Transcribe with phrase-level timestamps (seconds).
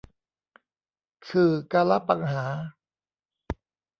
[1.27, 2.45] ขื่อกะละปังหา